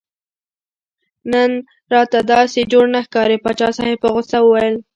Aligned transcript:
نن 1.31 1.51
راته 1.93 2.19
داسې 2.33 2.59
جوړ 2.71 2.85
نه 2.95 2.99
ښکارې 3.05 3.37
پاچا 3.43 3.69
صاحب 3.77 3.97
په 4.01 4.07
غوسه 4.13 4.37
وویل. 4.41 4.75